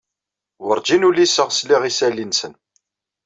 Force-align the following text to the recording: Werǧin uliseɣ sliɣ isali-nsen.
Werǧin 0.65 1.07
uliseɣ 1.07 1.49
sliɣ 1.51 1.81
isali-nsen. 1.89 2.53